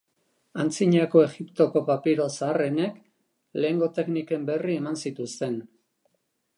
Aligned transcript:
Antzinako 0.61 1.21
Egiptoko 1.25 1.83
papiro 1.91 2.27
zaharrenek 2.37 2.97
lehengo 3.61 3.93
tekniken 4.01 4.51
berri 4.53 4.83
eman 4.83 5.03
zituzten. 5.07 5.65